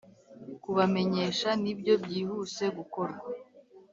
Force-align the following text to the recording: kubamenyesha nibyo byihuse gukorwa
kubamenyesha 0.63 1.49
nibyo 1.61 1.93
byihuse 2.03 2.63
gukorwa 2.77 3.27